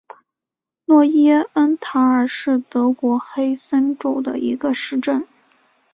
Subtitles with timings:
[0.85, 5.27] 诺伊恩塔尔是德国黑森州的一个市镇。